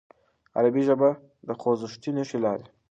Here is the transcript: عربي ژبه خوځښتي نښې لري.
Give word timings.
عربي 0.57 0.81
ژبه 0.87 1.09
خوځښتي 1.61 2.09
نښې 2.17 2.37
لري. 2.43 2.67